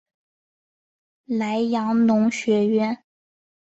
[1.25, 3.03] 莱阳农学院。